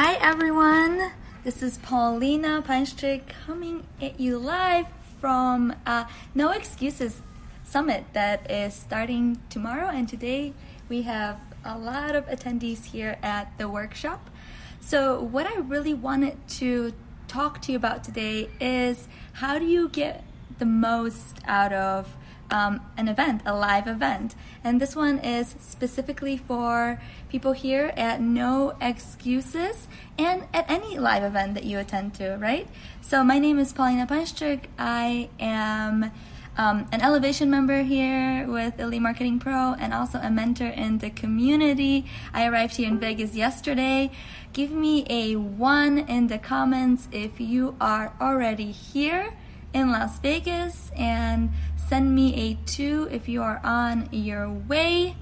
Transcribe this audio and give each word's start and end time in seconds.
Hi 0.00 0.14
everyone, 0.20 1.10
this 1.42 1.60
is 1.60 1.78
Paulina 1.78 2.62
Panstrik 2.62 3.22
coming 3.44 3.82
at 4.00 4.20
you 4.20 4.38
live 4.38 4.86
from 5.20 5.74
uh, 5.84 6.04
No 6.36 6.50
Excuses 6.52 7.20
Summit 7.64 8.04
that 8.12 8.48
is 8.48 8.74
starting 8.74 9.40
tomorrow. 9.50 9.88
And 9.88 10.08
today 10.08 10.52
we 10.88 11.02
have 11.02 11.40
a 11.64 11.76
lot 11.76 12.14
of 12.14 12.26
attendees 12.26 12.84
here 12.84 13.18
at 13.24 13.58
the 13.58 13.68
workshop. 13.68 14.30
So, 14.78 15.20
what 15.20 15.48
I 15.48 15.56
really 15.56 15.94
wanted 15.94 16.46
to 16.60 16.92
talk 17.26 17.60
to 17.62 17.72
you 17.72 17.76
about 17.76 18.04
today 18.04 18.50
is 18.60 19.08
how 19.32 19.58
do 19.58 19.64
you 19.64 19.88
get 19.88 20.22
the 20.60 20.64
most 20.64 21.38
out 21.44 21.72
of 21.72 22.14
um, 22.50 22.80
an 22.96 23.08
event, 23.08 23.42
a 23.44 23.54
live 23.54 23.86
event. 23.86 24.34
And 24.64 24.80
this 24.80 24.96
one 24.96 25.18
is 25.18 25.54
specifically 25.60 26.36
for 26.36 27.00
people 27.28 27.52
here 27.52 27.92
at 27.96 28.20
No 28.20 28.76
Excuses 28.80 29.88
and 30.18 30.44
at 30.52 30.68
any 30.70 30.98
live 30.98 31.22
event 31.22 31.54
that 31.54 31.64
you 31.64 31.78
attend 31.78 32.14
to, 32.14 32.36
right? 32.36 32.68
So, 33.00 33.22
my 33.24 33.38
name 33.38 33.58
is 33.58 33.72
Paulina 33.72 34.06
Panstrik. 34.06 34.64
I 34.78 35.28
am 35.38 36.10
um, 36.58 36.88
an 36.90 37.00
elevation 37.00 37.50
member 37.50 37.82
here 37.82 38.44
with 38.48 38.80
Elite 38.80 39.00
Marketing 39.00 39.38
Pro 39.38 39.74
and 39.78 39.94
also 39.94 40.18
a 40.18 40.28
mentor 40.28 40.66
in 40.66 40.98
the 40.98 41.08
community. 41.08 42.04
I 42.34 42.46
arrived 42.46 42.76
here 42.76 42.88
in 42.88 42.98
Vegas 42.98 43.34
yesterday. 43.36 44.10
Give 44.52 44.72
me 44.72 45.06
a 45.08 45.36
one 45.36 45.98
in 45.98 46.26
the 46.26 46.38
comments 46.38 47.06
if 47.12 47.40
you 47.40 47.76
are 47.80 48.12
already 48.20 48.72
here 48.72 49.34
in 49.72 49.90
Las 49.92 50.18
Vegas 50.20 50.90
and 50.96 51.50
send 51.76 52.14
me 52.14 52.34
a 52.34 52.66
two 52.66 53.08
if 53.10 53.28
you 53.28 53.42
are 53.42 53.60
on 53.64 54.08
your 54.12 54.48
way, 54.48 55.16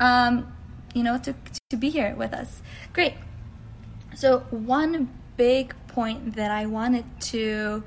um, 0.00 0.52
you 0.94 1.02
know, 1.02 1.18
to, 1.18 1.34
to 1.70 1.76
be 1.76 1.90
here 1.90 2.14
with 2.16 2.32
us. 2.32 2.62
Great. 2.92 3.14
So, 4.14 4.40
one 4.50 5.10
big 5.36 5.74
point 5.88 6.36
that 6.36 6.50
I 6.50 6.66
wanted 6.66 7.04
to 7.20 7.82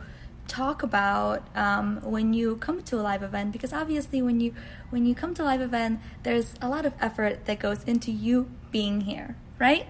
talk 0.48 0.82
about 0.82 1.48
um, 1.56 2.00
when 2.02 2.34
you 2.34 2.56
come 2.58 2.82
to 2.82 2.96
a 2.96 3.04
live 3.04 3.22
event 3.22 3.52
because 3.52 3.74
obviously 3.74 4.22
when 4.22 4.40
you 4.40 4.54
when 4.90 5.06
you 5.06 5.14
come 5.14 5.34
to 5.34 5.44
a 5.44 5.46
live 5.46 5.62
event 5.62 6.00
there's 6.24 6.54
a 6.62 6.70
lot 6.70 6.86
of 6.86 6.94
effort 7.02 7.46
that 7.46 7.60
goes 7.60 7.84
into 7.84 8.12
you 8.12 8.50
being 8.72 9.02
here 9.02 9.36
right 9.60 9.88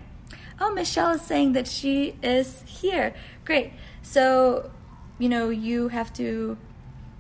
oh 0.60 0.72
michelle 0.74 1.12
is 1.12 1.22
saying 1.22 1.54
that 1.54 1.68
she 1.68 2.16
is 2.24 2.64
here 2.66 3.14
great 3.46 3.72
so 4.02 4.72
you 5.20 5.30
know 5.30 5.50
you 5.50 5.90
have 5.90 6.14
to 6.14 6.58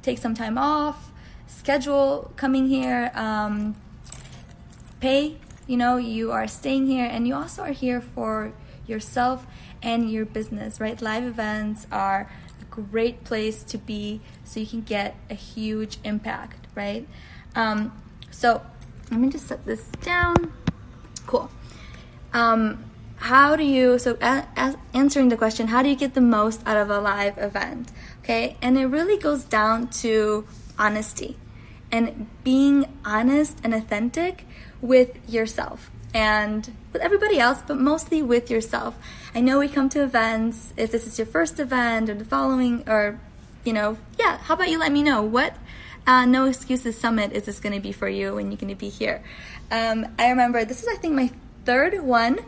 take 0.01 0.17
some 0.17 0.33
time 0.33 0.57
off, 0.57 1.11
schedule 1.47 2.31
coming 2.35 2.67
here, 2.67 3.11
um, 3.13 3.75
pay. 4.99 5.37
You 5.67 5.75
know, 5.75 5.97
you 5.97 6.31
are 6.31 6.47
staying 6.47 6.87
here, 6.87 7.05
and 7.05 7.27
you 7.27 7.35
also 7.35 7.63
are 7.63 7.73
here 7.73 7.99
for 7.99 8.53
yourself 8.87 9.45
and 9.83 10.09
your 10.09 10.25
business, 10.25 10.79
right? 10.79 11.01
Live 11.01 11.25
events 11.25 11.87
are 11.91 12.29
a 12.61 12.65
great 12.65 13.23
place 13.23 13.63
to 13.63 13.77
be 13.77 14.21
so 14.45 14.59
you 14.59 14.65
can 14.65 14.81
get 14.81 15.15
a 15.29 15.33
huge 15.33 15.97
impact, 16.03 16.67
right? 16.73 17.05
Um, 17.55 17.91
so 18.31 18.61
let 19.11 19.19
me 19.19 19.29
just 19.29 19.47
set 19.47 19.65
this 19.65 19.83
down. 20.01 20.53
Cool. 21.25 21.49
Um, 22.33 22.86
how 23.17 23.55
do 23.55 23.63
you 23.63 23.97
so 23.99 24.17
a, 24.21 24.45
a, 24.55 24.75
answering 24.93 25.29
the 25.29 25.37
question 25.37 25.67
how 25.67 25.81
do 25.81 25.89
you 25.89 25.95
get 25.95 26.13
the 26.13 26.21
most 26.21 26.61
out 26.65 26.77
of 26.77 26.89
a 26.89 26.99
live 26.99 27.37
event 27.37 27.91
okay? 28.27 28.57
And 28.61 28.77
it 28.77 28.87
really 28.87 29.17
goes 29.17 29.45
down 29.45 29.87
to 30.01 30.45
honesty 30.77 31.37
and 31.91 32.27
being 32.43 32.85
honest 33.05 33.57
and 33.63 33.73
authentic 33.73 34.45
with 34.81 35.17
yourself 35.29 35.89
and 36.13 36.69
with 36.91 37.01
everybody 37.01 37.39
else 37.39 37.61
but 37.65 37.77
mostly 37.77 38.21
with 38.21 38.51
yourself. 38.51 38.97
I 39.33 39.39
know 39.39 39.59
we 39.59 39.69
come 39.69 39.87
to 39.89 40.03
events 40.03 40.73
if 40.75 40.91
this 40.91 41.07
is 41.07 41.17
your 41.17 41.27
first 41.27 41.59
event 41.59 42.09
or 42.09 42.15
the 42.15 42.25
following 42.25 42.83
or 42.87 43.19
you 43.63 43.73
know 43.73 43.97
yeah 44.19 44.37
how 44.37 44.53
about 44.55 44.69
you 44.69 44.77
let 44.77 44.91
me 44.91 45.03
know? 45.03 45.21
What 45.21 45.55
uh, 46.05 46.25
no 46.25 46.45
excuses 46.45 46.97
summit 46.97 47.31
is 47.31 47.43
this 47.43 47.59
going 47.59 47.75
to 47.75 47.81
be 47.81 47.91
for 47.91 48.07
you 48.07 48.35
when 48.35 48.51
you're 48.51 48.57
going 48.57 48.73
to 48.73 48.75
be 48.75 48.89
here? 48.89 49.23
Um, 49.71 50.05
i 50.19 50.29
remember 50.29 50.63
this 50.65 50.83
is 50.83 50.89
i 50.89 50.95
think 50.95 51.13
my 51.13 51.31
third 51.65 52.01
one 52.01 52.39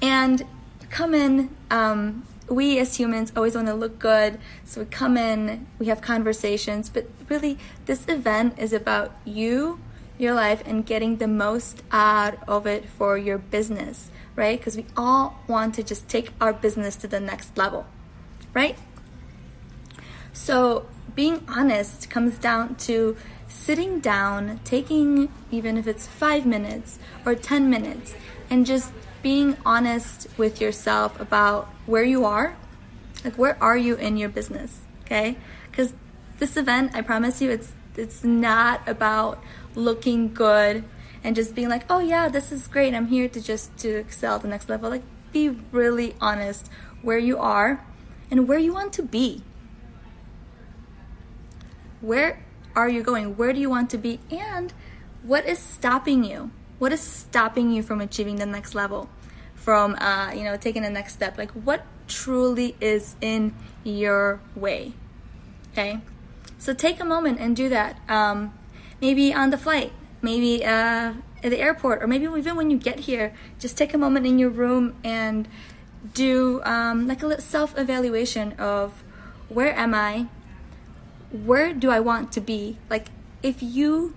and 0.00 0.44
come 0.90 1.14
in, 1.14 1.54
um, 1.70 2.24
we 2.48 2.78
as 2.78 2.96
humans 2.96 3.32
always 3.36 3.54
want 3.54 3.66
to 3.66 3.74
look 3.74 3.98
good. 3.98 4.38
So 4.64 4.80
we 4.80 4.86
come 4.86 5.16
in, 5.16 5.66
we 5.78 5.86
have 5.86 6.00
conversations, 6.00 6.88
but 6.88 7.06
really, 7.28 7.58
this 7.86 8.06
event 8.08 8.58
is 8.58 8.72
about 8.72 9.12
you, 9.24 9.80
your 10.18 10.34
life, 10.34 10.62
and 10.66 10.84
getting 10.84 11.16
the 11.16 11.28
most 11.28 11.82
out 11.92 12.38
of 12.48 12.66
it 12.66 12.88
for 12.88 13.18
your 13.18 13.38
business, 13.38 14.10
right? 14.34 14.58
Because 14.58 14.76
we 14.76 14.86
all 14.96 15.38
want 15.46 15.74
to 15.74 15.82
just 15.82 16.08
take 16.08 16.30
our 16.40 16.52
business 16.52 16.96
to 16.96 17.08
the 17.08 17.20
next 17.20 17.56
level, 17.56 17.86
right? 18.54 18.78
So 20.32 20.86
being 21.14 21.44
honest 21.48 22.08
comes 22.08 22.38
down 22.38 22.76
to 22.76 23.16
sitting 23.48 24.00
down, 24.00 24.60
taking 24.64 25.28
even 25.50 25.76
if 25.76 25.86
it's 25.86 26.06
five 26.06 26.46
minutes 26.46 26.98
or 27.26 27.34
10 27.34 27.68
minutes, 27.68 28.14
and 28.50 28.64
just 28.64 28.92
being 29.22 29.56
honest 29.64 30.28
with 30.36 30.60
yourself 30.60 31.18
about 31.20 31.68
where 31.86 32.04
you 32.04 32.24
are. 32.24 32.56
Like, 33.24 33.36
where 33.36 33.56
are 33.62 33.76
you 33.76 33.96
in 33.96 34.16
your 34.16 34.28
business? 34.28 34.80
Okay? 35.04 35.36
Because 35.70 35.92
this 36.38 36.56
event, 36.56 36.94
I 36.94 37.02
promise 37.02 37.40
you, 37.42 37.50
it's 37.50 37.72
it's 37.96 38.22
not 38.22 38.86
about 38.86 39.42
looking 39.74 40.32
good 40.32 40.84
and 41.24 41.34
just 41.34 41.54
being 41.54 41.68
like, 41.68 41.84
oh 41.90 41.98
yeah, 41.98 42.28
this 42.28 42.52
is 42.52 42.68
great. 42.68 42.94
I'm 42.94 43.08
here 43.08 43.28
to 43.28 43.40
just 43.40 43.76
to 43.78 43.96
excel 43.96 44.36
at 44.36 44.42
the 44.42 44.48
next 44.48 44.68
level. 44.68 44.88
Like, 44.88 45.02
be 45.32 45.48
really 45.72 46.14
honest 46.20 46.70
where 47.02 47.18
you 47.18 47.38
are 47.38 47.84
and 48.30 48.48
where 48.48 48.58
you 48.58 48.72
want 48.72 48.92
to 48.94 49.02
be. 49.02 49.42
Where 52.00 52.44
are 52.76 52.88
you 52.88 53.02
going? 53.02 53.36
Where 53.36 53.52
do 53.52 53.60
you 53.60 53.68
want 53.68 53.90
to 53.90 53.98
be? 53.98 54.20
And 54.30 54.72
what 55.22 55.46
is 55.46 55.58
stopping 55.58 56.22
you? 56.22 56.50
What 56.78 56.92
is 56.92 57.00
stopping 57.00 57.72
you 57.72 57.82
from 57.82 58.00
achieving 58.00 58.36
the 58.36 58.46
next 58.46 58.74
level? 58.74 59.08
From 59.54 59.96
uh, 59.96 60.32
you 60.32 60.44
know 60.44 60.56
taking 60.56 60.82
the 60.82 60.90
next 60.90 61.14
step? 61.14 61.36
Like 61.36 61.50
what 61.50 61.84
truly 62.06 62.76
is 62.80 63.16
in 63.20 63.54
your 63.84 64.40
way? 64.54 64.92
Okay, 65.72 66.00
so 66.58 66.72
take 66.72 67.00
a 67.00 67.04
moment 67.04 67.40
and 67.40 67.54
do 67.56 67.68
that. 67.68 67.98
Um, 68.08 68.54
maybe 69.00 69.34
on 69.34 69.50
the 69.50 69.58
flight, 69.58 69.92
maybe 70.22 70.64
uh, 70.64 71.14
at 71.42 71.50
the 71.50 71.58
airport, 71.58 72.02
or 72.02 72.06
maybe 72.06 72.24
even 72.24 72.56
when 72.56 72.70
you 72.70 72.78
get 72.78 73.00
here. 73.00 73.34
Just 73.58 73.76
take 73.76 73.94
a 73.94 73.98
moment 73.98 74.26
in 74.26 74.38
your 74.38 74.50
room 74.50 74.94
and 75.04 75.48
do 76.14 76.62
um, 76.62 77.06
like 77.06 77.22
a 77.22 77.26
little 77.26 77.42
self 77.44 77.76
evaluation 77.76 78.52
of 78.52 79.02
where 79.48 79.74
am 79.76 79.94
I? 79.94 80.26
Where 81.30 81.74
do 81.74 81.90
I 81.90 82.00
want 82.00 82.32
to 82.32 82.40
be? 82.40 82.78
Like 82.88 83.06
if 83.42 83.62
you 83.62 84.14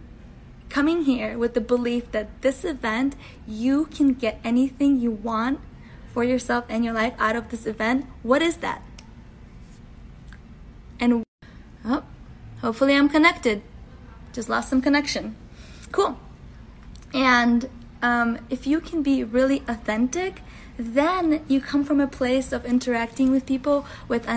coming 0.72 1.04
here 1.04 1.38
with 1.38 1.54
the 1.54 1.62
belief 1.62 2.12
that 2.14 2.42
this 2.42 2.64
event, 2.64 3.16
you 3.46 3.86
can 3.86 4.14
get 4.14 4.40
anything 4.44 5.00
you 5.00 5.12
want 5.12 5.60
for 6.14 6.24
yourself 6.24 6.64
and 6.70 6.86
your 6.86 6.94
life 6.94 7.14
out 7.20 7.36
of 7.36 7.50
this 7.50 7.66
event, 7.66 8.06
what 8.24 8.42
is 8.42 8.58
that? 8.58 8.82
And 11.00 11.24
oh, 11.84 12.04
hopefully 12.62 12.96
I'm 12.96 13.10
connected. 13.10 13.62
Just 14.32 14.48
lost 14.48 14.70
some 14.70 14.82
connection. 14.82 15.36
Cool. 15.92 16.18
And 17.14 17.70
um, 18.02 18.40
if 18.50 18.66
you 18.66 18.80
can 18.80 19.04
be 19.04 19.24
really 19.24 19.64
authentic, 19.68 20.42
then 20.78 21.44
you 21.48 21.62
come 21.62 21.84
from 21.84 22.00
a 22.00 22.08
place 22.08 22.52
of 22.52 22.66
interacting 22.66 23.32
with 23.32 23.46
people 23.46 23.86
with 24.08 24.28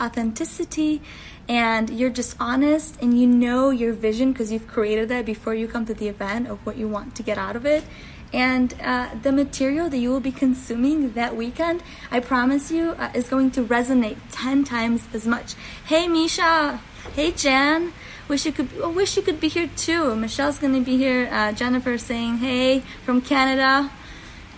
authenticity 0.00 1.00
and 1.48 1.90
you're 1.90 2.10
just 2.10 2.36
honest 2.40 2.96
and 3.00 3.18
you 3.18 3.26
know 3.26 3.70
your 3.70 3.92
vision 3.92 4.32
because 4.32 4.50
you've 4.50 4.66
created 4.66 5.08
that 5.08 5.24
before 5.24 5.54
you 5.54 5.68
come 5.68 5.84
to 5.86 5.94
the 5.94 6.08
event 6.08 6.48
of 6.48 6.64
what 6.66 6.76
you 6.76 6.88
want 6.88 7.14
to 7.16 7.22
get 7.22 7.38
out 7.38 7.56
of 7.56 7.66
it. 7.66 7.84
And 8.32 8.74
uh, 8.82 9.10
the 9.22 9.30
material 9.30 9.88
that 9.90 9.98
you 9.98 10.10
will 10.10 10.20
be 10.20 10.32
consuming 10.32 11.12
that 11.12 11.36
weekend, 11.36 11.82
I 12.10 12.18
promise 12.18 12.72
you, 12.72 12.90
uh, 12.98 13.10
is 13.14 13.28
going 13.28 13.52
to 13.52 13.64
resonate 13.64 14.16
10 14.32 14.64
times 14.64 15.06
as 15.12 15.26
much. 15.26 15.54
Hey, 15.86 16.08
Misha. 16.08 16.80
Hey, 17.14 17.30
Jan. 17.30 17.92
Wish 18.28 18.46
you 18.46 18.52
could. 18.52 18.68
Oh, 18.80 18.90
wish 18.90 19.16
you 19.16 19.22
could 19.22 19.38
be 19.38 19.48
here 19.48 19.68
too. 19.76 20.14
Michelle's 20.16 20.58
gonna 20.58 20.80
be 20.80 20.96
here. 20.96 21.28
Uh, 21.30 21.52
Jennifer 21.52 21.98
saying 21.98 22.38
hey 22.38 22.80
from 23.04 23.20
Canada. 23.20 23.90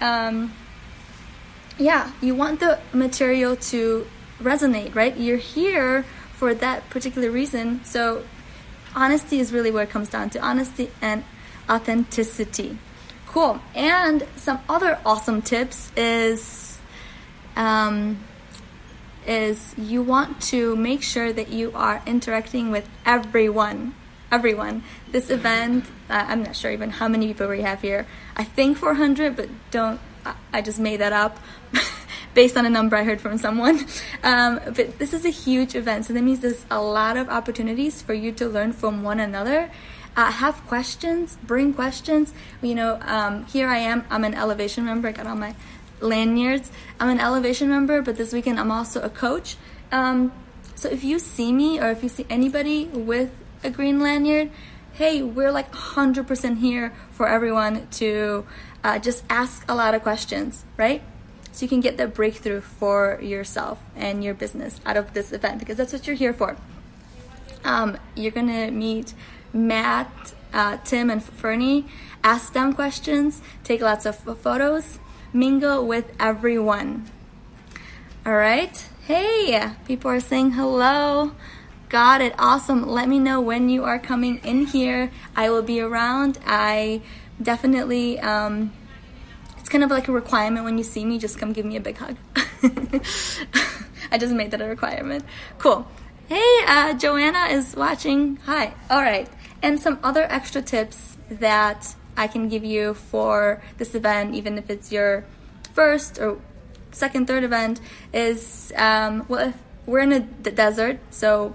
Um, 0.00 0.52
yeah, 1.78 2.12
you 2.20 2.34
want 2.34 2.60
the 2.60 2.78
material 2.92 3.56
to 3.56 4.06
resonate, 4.40 4.94
right? 4.94 5.16
You're 5.16 5.36
here 5.36 6.04
for 6.34 6.54
that 6.54 6.88
particular 6.90 7.30
reason. 7.30 7.84
So, 7.84 8.22
honesty 8.94 9.40
is 9.40 9.52
really 9.52 9.70
where 9.70 9.84
it 9.84 9.90
comes 9.90 10.08
down 10.08 10.30
to 10.30 10.40
honesty 10.40 10.90
and 11.02 11.24
authenticity. 11.68 12.78
Cool. 13.26 13.60
And 13.74 14.26
some 14.36 14.60
other 14.68 14.98
awesome 15.04 15.42
tips 15.42 15.90
is 15.96 16.78
um, 17.56 18.18
is 19.26 19.74
you 19.76 20.02
want 20.02 20.40
to 20.40 20.76
make 20.76 21.02
sure 21.02 21.32
that 21.32 21.48
you 21.48 21.72
are 21.74 22.02
interacting 22.06 22.70
with 22.70 22.88
everyone. 23.04 23.94
Everyone. 24.30 24.82
This 25.10 25.30
event, 25.30 25.84
uh, 26.10 26.24
I'm 26.28 26.42
not 26.42 26.56
sure 26.56 26.70
even 26.70 26.90
how 26.90 27.08
many 27.08 27.28
people 27.28 27.48
we 27.48 27.62
have 27.62 27.80
here. 27.80 28.06
I 28.36 28.44
think 28.44 28.78
400, 28.78 29.36
but 29.36 29.48
don't. 29.70 30.00
I 30.52 30.60
just 30.60 30.80
made 30.80 30.96
that 30.96 31.12
up. 31.12 31.38
based 32.36 32.56
on 32.56 32.66
a 32.66 32.70
number 32.70 32.94
I 32.96 33.02
heard 33.02 33.20
from 33.20 33.38
someone. 33.38 33.86
Um, 34.22 34.60
but 34.74 34.98
this 34.98 35.14
is 35.14 35.24
a 35.24 35.30
huge 35.30 35.74
event, 35.74 36.04
so 36.04 36.12
that 36.12 36.22
means 36.22 36.40
there's 36.40 36.66
a 36.70 36.82
lot 36.82 37.16
of 37.16 37.28
opportunities 37.28 38.02
for 38.02 38.12
you 38.12 38.32
to 38.32 38.46
learn 38.48 38.72
from 38.72 39.02
one 39.02 39.20
another. 39.20 39.70
Uh, 40.16 40.30
have 40.30 40.66
questions, 40.66 41.38
bring 41.44 41.72
questions. 41.72 42.34
You 42.60 42.74
know, 42.74 42.98
um, 43.02 43.46
here 43.46 43.68
I 43.68 43.78
am. 43.78 44.04
I'm 44.10 44.24
an 44.24 44.34
elevation 44.34 44.84
member. 44.84 45.08
I 45.08 45.12
got 45.12 45.26
all 45.26 45.36
my 45.36 45.54
lanyards. 46.00 46.70
I'm 47.00 47.08
an 47.08 47.20
elevation 47.20 47.68
member, 47.68 48.02
but 48.02 48.16
this 48.16 48.32
weekend 48.32 48.58
I'm 48.58 48.70
also 48.70 49.00
a 49.00 49.10
coach. 49.10 49.56
Um, 49.92 50.32
so 50.74 50.88
if 50.88 51.04
you 51.04 51.18
see 51.18 51.52
me 51.52 51.80
or 51.80 51.90
if 51.90 52.02
you 52.02 52.08
see 52.08 52.26
anybody 52.28 52.86
with 52.86 53.30
a 53.64 53.70
green 53.70 54.00
lanyard, 54.00 54.50
hey, 54.92 55.22
we're 55.22 55.50
like 55.50 55.72
100% 55.72 56.58
here 56.58 56.92
for 57.10 57.28
everyone 57.28 57.86
to 57.92 58.46
uh, 58.82 58.98
just 58.98 59.24
ask 59.28 59.64
a 59.70 59.74
lot 59.74 59.94
of 59.94 60.02
questions, 60.02 60.64
right? 60.76 61.02
So 61.52 61.64
you 61.64 61.68
can 61.68 61.80
get 61.80 61.96
that 61.96 62.14
breakthrough 62.14 62.60
for 62.60 63.18
yourself 63.22 63.82
and 63.94 64.22
your 64.22 64.34
business 64.34 64.80
out 64.84 64.96
of 64.96 65.14
this 65.14 65.32
event 65.32 65.58
because 65.58 65.76
that's 65.76 65.92
what 65.92 66.06
you're 66.06 66.16
here 66.16 66.34
for. 66.34 66.56
Um, 67.64 67.98
you're 68.14 68.32
gonna 68.32 68.70
meet 68.70 69.14
Matt, 69.52 70.34
uh, 70.52 70.76
Tim, 70.84 71.10
and 71.10 71.22
Fernie. 71.22 71.86
Ask 72.22 72.52
them 72.52 72.74
questions, 72.74 73.40
take 73.64 73.80
lots 73.80 74.04
of 74.06 74.16
photos, 74.18 74.98
mingle 75.36 75.86
with 75.86 76.10
everyone. 76.18 77.10
All 78.24 78.34
right. 78.34 78.76
Hey, 79.06 79.70
people 79.86 80.10
are 80.10 80.20
saying 80.20 80.52
hello. 80.52 81.32
Got 81.88 82.20
it. 82.20 82.34
Awesome. 82.38 82.88
Let 82.88 83.08
me 83.08 83.20
know 83.20 83.40
when 83.40 83.68
you 83.68 83.84
are 83.84 83.98
coming 83.98 84.38
in 84.38 84.66
here. 84.66 85.12
I 85.36 85.50
will 85.50 85.62
be 85.62 85.80
around. 85.80 86.38
I 86.44 87.02
definitely, 87.40 88.18
um, 88.18 88.72
it's 89.58 89.68
kind 89.68 89.84
of 89.84 89.90
like 89.90 90.08
a 90.08 90.12
requirement 90.12 90.64
when 90.64 90.78
you 90.78 90.84
see 90.84 91.04
me, 91.04 91.18
just 91.18 91.38
come 91.38 91.52
give 91.52 91.64
me 91.64 91.76
a 91.76 91.80
big 91.80 91.98
hug. 91.98 92.16
I 94.10 94.18
just 94.18 94.34
made 94.34 94.50
that 94.50 94.60
a 94.60 94.66
requirement. 94.66 95.24
Cool. 95.58 95.86
Hey, 96.28 96.64
uh, 96.66 96.94
Joanna 96.94 97.46
is 97.50 97.76
watching. 97.76 98.36
Hi. 98.46 98.74
All 98.90 99.02
right. 99.02 99.28
And 99.62 99.78
some 99.78 100.00
other 100.02 100.22
extra 100.22 100.62
tips 100.62 101.16
that 101.30 101.94
I 102.16 102.26
can 102.26 102.48
give 102.48 102.64
you 102.64 102.94
for 102.94 103.62
this 103.78 103.94
event, 103.94 104.34
even 104.34 104.58
if 104.58 104.70
it's 104.70 104.90
your 104.90 105.24
first 105.74 106.18
or 106.18 106.40
second, 106.92 107.26
third 107.26 107.44
event, 107.44 107.80
is 108.12 108.72
um, 108.76 109.24
well, 109.28 109.48
if 109.48 109.56
we're 109.84 110.00
in 110.00 110.12
a 110.12 110.20
d- 110.20 110.50
desert, 110.50 110.98
so 111.10 111.54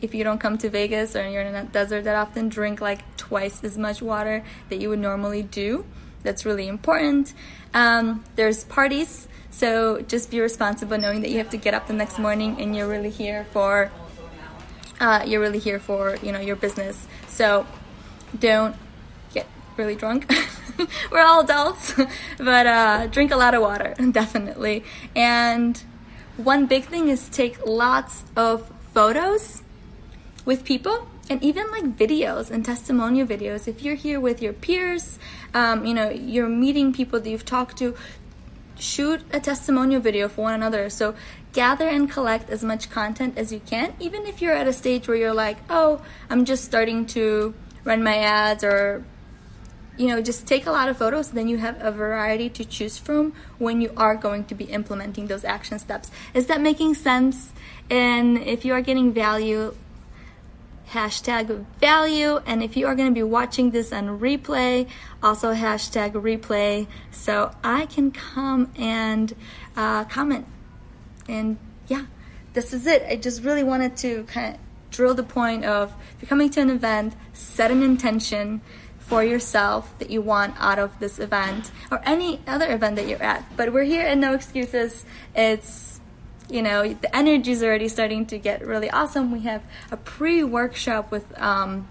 if 0.00 0.14
you 0.14 0.22
don't 0.22 0.38
come 0.38 0.56
to 0.58 0.70
Vegas 0.70 1.16
or 1.16 1.28
you're 1.28 1.42
in 1.42 1.54
a 1.54 1.64
desert 1.64 2.04
that 2.04 2.14
often, 2.14 2.48
drink 2.48 2.80
like 2.80 3.16
twice 3.16 3.64
as 3.64 3.76
much 3.76 4.00
water 4.00 4.44
that 4.68 4.80
you 4.80 4.88
would 4.88 5.00
normally 5.00 5.42
do. 5.42 5.84
That's 6.22 6.44
really 6.44 6.68
important. 6.68 7.34
Um, 7.74 8.24
there's 8.36 8.64
parties, 8.64 9.28
so 9.50 10.00
just 10.02 10.30
be 10.30 10.40
responsible 10.40 10.98
knowing 10.98 11.22
that 11.22 11.30
you 11.30 11.38
have 11.38 11.50
to 11.50 11.56
get 11.56 11.74
up 11.74 11.86
the 11.86 11.92
next 11.92 12.18
morning 12.18 12.60
and 12.60 12.76
you're 12.76 12.88
really 12.88 13.10
here 13.10 13.46
for 13.52 13.90
uh, 15.00 15.24
you're 15.26 15.40
really 15.40 15.58
here 15.58 15.78
for 15.78 16.16
you 16.22 16.32
know 16.32 16.40
your 16.40 16.56
business. 16.56 17.06
So 17.28 17.66
don't 18.38 18.76
really 19.78 19.94
drunk. 19.94 20.30
We're 21.10 21.22
all 21.22 21.40
adults, 21.40 21.94
but 22.38 22.66
uh, 22.66 23.06
drink 23.06 23.30
a 23.30 23.36
lot 23.36 23.54
of 23.54 23.62
water 23.62 23.94
definitely. 24.10 24.84
And 25.16 25.82
one 26.36 26.66
big 26.66 26.84
thing 26.84 27.08
is 27.08 27.28
take 27.28 27.64
lots 27.64 28.24
of 28.36 28.70
photos 28.92 29.62
with 30.44 30.64
people 30.64 31.08
and 31.30 31.42
even 31.42 31.70
like 31.70 31.96
videos 31.96 32.50
and 32.50 32.64
testimonial 32.64 33.26
videos 33.26 33.68
if 33.68 33.82
you're 33.82 33.94
here 33.94 34.18
with 34.18 34.40
your 34.40 34.54
peers 34.54 35.18
um, 35.52 35.84
you 35.84 35.92
know 35.92 36.08
you're 36.08 36.48
meeting 36.48 36.90
people 36.90 37.20
that 37.20 37.28
you've 37.28 37.44
talked 37.44 37.76
to 37.76 37.94
shoot 38.78 39.20
a 39.32 39.38
testimonial 39.38 40.00
video 40.00 40.26
for 40.26 40.42
one 40.42 40.54
another 40.54 40.88
so 40.88 41.14
gather 41.52 41.86
and 41.86 42.10
collect 42.10 42.48
as 42.48 42.64
much 42.64 42.88
content 42.88 43.36
as 43.36 43.52
you 43.52 43.60
can 43.60 43.92
even 44.00 44.24
if 44.24 44.40
you're 44.40 44.54
at 44.54 44.66
a 44.66 44.72
stage 44.72 45.06
where 45.06 45.18
you're 45.18 45.34
like 45.34 45.58
oh 45.68 46.00
i'm 46.30 46.46
just 46.46 46.64
starting 46.64 47.04
to 47.04 47.52
run 47.84 48.02
my 48.02 48.16
ads 48.16 48.64
or 48.64 49.04
you 49.98 50.06
know 50.08 50.22
just 50.22 50.46
take 50.46 50.66
a 50.66 50.70
lot 50.70 50.88
of 50.88 50.96
photos 50.96 51.30
then 51.30 51.48
you 51.48 51.58
have 51.58 51.76
a 51.80 51.90
variety 51.90 52.48
to 52.48 52.64
choose 52.64 52.98
from 52.98 53.32
when 53.58 53.80
you 53.80 53.92
are 53.96 54.14
going 54.14 54.44
to 54.44 54.54
be 54.54 54.64
implementing 54.66 55.26
those 55.26 55.44
action 55.44 55.78
steps. 55.78 56.10
Is 56.34 56.46
that 56.46 56.60
making 56.60 56.94
sense? 56.94 57.52
And 57.90 58.38
if 58.38 58.64
you 58.64 58.72
are 58.72 58.80
getting 58.80 59.12
value 59.12 59.74
hashtag 60.90 61.64
value. 61.80 62.40
And 62.46 62.62
if 62.62 62.76
you 62.76 62.86
are 62.86 62.94
going 62.94 63.08
to 63.08 63.14
be 63.14 63.22
watching 63.22 63.70
this 63.70 63.92
on 63.92 64.18
replay 64.18 64.88
also 65.22 65.54
hashtag 65.54 66.12
replay. 66.12 66.86
So 67.10 67.50
i 67.62 67.86
can 67.86 68.10
come 68.10 68.72
and 68.76 69.34
uh, 69.76 70.04
comment. 70.04 70.46
And 71.28 71.58
yeah 71.88 72.06
this 72.54 72.72
is 72.72 72.86
it. 72.86 73.04
I 73.08 73.16
just 73.16 73.44
really 73.44 73.62
wanted 73.62 73.96
to 73.98 74.24
kind 74.24 74.54
of 74.54 74.60
drill 74.90 75.14
the 75.14 75.22
point 75.22 75.64
of 75.64 75.92
if 76.14 76.22
you're 76.22 76.28
coming 76.28 76.48
to 76.50 76.60
an 76.60 76.70
event 76.70 77.14
set 77.32 77.70
an 77.70 77.82
intention 77.82 78.62
for 79.08 79.24
yourself 79.24 79.92
that 79.98 80.10
you 80.10 80.20
want 80.20 80.54
out 80.58 80.78
of 80.78 80.98
this 81.00 81.18
event 81.18 81.70
or 81.90 82.00
any 82.04 82.40
other 82.46 82.70
event 82.70 82.96
that 82.96 83.08
you're 83.08 83.22
at. 83.22 83.44
But 83.56 83.72
we're 83.72 83.84
here 83.84 84.06
and 84.06 84.20
no 84.20 84.34
excuses. 84.34 85.04
It's 85.34 86.00
you 86.50 86.62
know 86.62 86.94
the 86.94 87.14
energy 87.14 87.52
is 87.52 87.62
already 87.62 87.88
starting 87.88 88.26
to 88.26 88.38
get 88.38 88.66
really 88.66 88.90
awesome. 88.90 89.32
We 89.32 89.40
have 89.40 89.62
a 89.90 89.96
pre-workshop 89.96 91.10
with 91.10 91.26
um, 91.40 91.88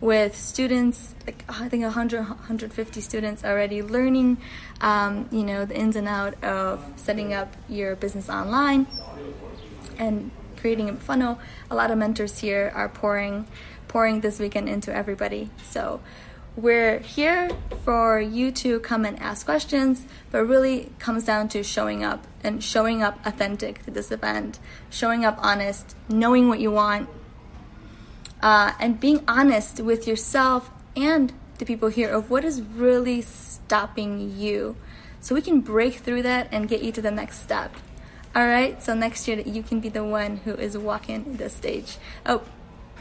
with 0.00 0.36
students 0.36 1.14
like 1.24 1.44
i 1.48 1.66
think 1.68 1.82
100 1.82 2.18
150 2.18 3.00
students 3.00 3.42
already 3.42 3.80
learning 3.80 4.36
um, 4.82 5.26
you 5.30 5.44
know 5.44 5.64
the 5.64 5.74
ins 5.74 5.96
and 5.96 6.08
out 6.08 6.34
of 6.44 6.84
setting 6.96 7.32
up 7.32 7.56
your 7.70 7.96
business 7.96 8.28
online 8.28 8.86
and 9.98 10.30
creating 10.64 10.88
a 10.88 10.96
funnel. 10.96 11.38
A 11.70 11.74
lot 11.74 11.90
of 11.90 11.98
mentors 11.98 12.38
here 12.38 12.72
are 12.74 12.88
pouring 12.88 13.46
pouring 13.86 14.22
this 14.22 14.38
weekend 14.38 14.66
into 14.66 14.94
everybody. 14.94 15.50
So 15.62 16.00
we're 16.56 17.00
here 17.00 17.50
for 17.84 18.20
you 18.20 18.52
to 18.52 18.80
come 18.80 19.04
and 19.04 19.18
ask 19.20 19.44
questions, 19.44 20.06
but 20.30 20.44
really 20.44 20.92
comes 20.98 21.24
down 21.24 21.48
to 21.48 21.62
showing 21.62 22.04
up 22.04 22.26
and 22.42 22.62
showing 22.62 23.02
up 23.02 23.18
authentic 23.26 23.84
to 23.84 23.90
this 23.90 24.12
event, 24.12 24.60
showing 24.90 25.24
up 25.24 25.36
honest, 25.40 25.96
knowing 26.08 26.48
what 26.48 26.60
you 26.60 26.70
want, 26.70 27.08
uh, 28.42 28.72
and 28.78 29.00
being 29.00 29.24
honest 29.26 29.80
with 29.80 30.06
yourself 30.06 30.70
and 30.96 31.32
the 31.58 31.64
people 31.64 31.88
here 31.88 32.10
of 32.10 32.30
what 32.30 32.44
is 32.44 32.62
really 32.62 33.20
stopping 33.20 34.38
you. 34.38 34.76
So 35.20 35.34
we 35.34 35.40
can 35.40 35.60
break 35.60 35.94
through 35.94 36.22
that 36.22 36.48
and 36.52 36.68
get 36.68 36.82
you 36.82 36.92
to 36.92 37.02
the 37.02 37.10
next 37.10 37.42
step. 37.42 37.74
All 38.36 38.46
right, 38.46 38.82
so 38.82 38.94
next 38.94 39.26
year 39.26 39.40
you 39.40 39.62
can 39.62 39.80
be 39.80 39.88
the 39.88 40.04
one 40.04 40.38
who 40.38 40.54
is 40.54 40.76
walking 40.76 41.36
the 41.36 41.48
stage. 41.48 41.98
Oh, 42.26 42.42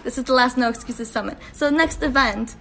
this 0.03 0.17
is 0.17 0.23
the 0.25 0.33
last 0.33 0.57
No 0.57 0.69
Excuses 0.69 1.09
Summit. 1.09 1.37
So 1.51 1.69
next 1.69 2.01
event, 2.03 2.55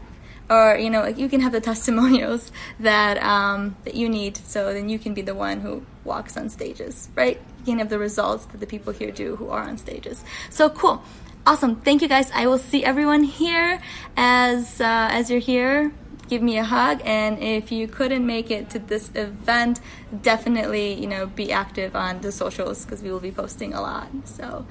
or 0.53 0.77
you 0.77 0.91
know 0.91 1.07
you 1.07 1.29
can 1.29 1.41
have 1.41 1.53
the 1.53 1.61
testimonials 1.73 2.53
that 2.79 3.23
um, 3.23 3.77
that 3.85 3.95
you 3.95 4.09
need 4.09 4.37
so 4.37 4.73
then 4.73 4.89
you 4.89 4.99
can 4.99 5.15
be 5.15 5.23
the 5.23 5.35
one 5.35 5.61
who 5.61 5.85
walks 6.05 6.37
on 6.37 6.49
stages 6.49 7.09
right? 7.15 7.41
You 7.61 7.65
can 7.73 7.79
have 7.79 7.89
the 7.89 7.99
results 7.99 8.45
that 8.47 8.59
the 8.59 8.67
people 8.67 8.93
here 8.93 9.13
do 9.13 9.37
who 9.37 9.49
are 9.49 9.63
on 9.63 9.79
stages. 9.79 10.25
So 10.51 10.69
cool. 10.69 11.03
Awesome. 11.47 11.77
Thank 11.77 12.03
you 12.03 12.09
guys. 12.09 12.31
I 12.33 12.47
will 12.47 12.59
see 12.59 12.85
everyone 12.85 13.25
here. 13.25 13.81
As 14.17 14.81
uh, 14.81 15.09
as 15.11 15.31
you're 15.31 15.41
here 15.41 15.93
give 16.29 16.43
me 16.43 16.57
a 16.57 16.65
hug. 16.65 17.03
And 17.05 17.39
if 17.43 17.71
you 17.71 17.87
couldn't 17.87 18.25
make 18.25 18.51
it 18.51 18.71
to 18.71 18.79
this 18.79 19.11
event 19.15 19.81
definitely 20.23 20.95
you 20.95 21.07
know 21.07 21.27
be 21.27 21.53
active 21.53 21.95
on 21.97 22.21
the 22.21 22.33
socials 22.33 22.85
because 22.85 23.03
we 23.03 23.11
will 23.13 23.27
be 23.31 23.33
posting 23.33 23.75
a 23.75 23.81
lot. 23.81 24.09
So 24.25 24.67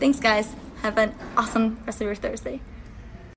thanks 0.00 0.20
guys. 0.20 0.54
Have 0.82 0.98
an 0.98 1.14
awesome 1.36 1.78
rest 1.86 2.00
of 2.00 2.06
your 2.06 2.16
thursday 2.16 2.60